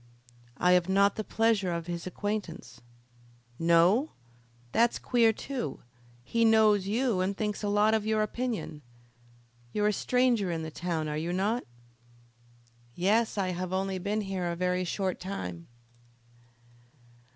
"I 0.57 0.71
have 0.71 0.89
not 0.89 1.15
the 1.15 1.23
pleasure 1.23 1.71
of 1.71 1.85
his 1.85 2.07
acquaintance." 2.07 2.81
"No? 3.59 4.13
that's 4.71 4.97
queer 4.97 5.31
too. 5.31 5.83
He 6.23 6.43
knows 6.43 6.87
you 6.87 7.19
and 7.21 7.37
thinks 7.37 7.61
a 7.61 7.69
lot 7.69 7.93
of 7.93 8.03
your 8.03 8.23
opinion. 8.23 8.81
You're 9.73 9.89
a 9.89 9.93
stranger 9.93 10.49
in 10.49 10.63
the 10.63 10.71
town, 10.71 11.07
are 11.07 11.17
you 11.19 11.31
not?" 11.31 11.65
"Yes, 12.95 13.37
I 13.37 13.49
have 13.49 13.71
only 13.71 13.99
been 13.99 14.21
here 14.21 14.47
a 14.51 14.55
very 14.55 14.85
short 14.85 15.19
time." 15.19 15.67